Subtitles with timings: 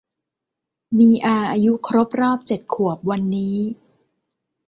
[0.99, 3.55] มีอาอายุครบรอบเจ็ดขวบวันนี้